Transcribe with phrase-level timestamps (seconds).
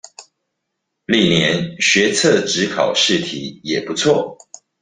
[1.05, 4.35] 歷年學測指考試題也不錯